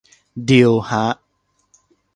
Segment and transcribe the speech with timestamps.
[0.49, 1.05] ดีลฮะ